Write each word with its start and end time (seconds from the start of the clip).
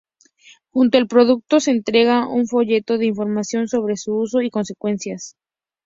Junto 0.71 0.97
al 0.97 1.07
producto, 1.07 1.59
se 1.59 1.69
entrega 1.69 2.27
un 2.27 2.47
folleto 2.47 2.97
de 2.97 3.05
información 3.05 3.67
sobre 3.67 3.97
su 3.97 4.15
uso 4.15 4.41
y 4.41 4.49
consecuencias. 4.49 5.35